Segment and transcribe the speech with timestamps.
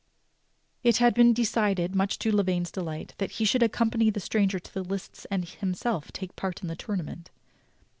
[0.83, 4.73] It had been decided, much to Lavaine's delight, that he should accompany the stranger to
[4.73, 7.29] the lists and himself take part in the tournament.